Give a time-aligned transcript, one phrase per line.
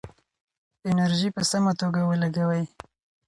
[0.89, 2.63] انرژي په سمه توګه ولګوئ.